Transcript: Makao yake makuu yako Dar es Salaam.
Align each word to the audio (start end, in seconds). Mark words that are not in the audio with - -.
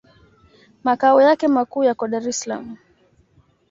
Makao 0.83 1.21
yake 1.21 1.47
makuu 1.47 1.83
yako 1.83 2.07
Dar 2.07 2.27
es 2.29 2.39
Salaam. 2.39 2.67